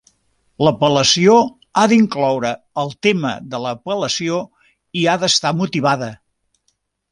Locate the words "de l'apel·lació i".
3.53-5.07